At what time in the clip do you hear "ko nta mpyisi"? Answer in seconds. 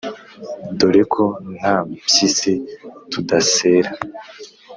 1.13-2.53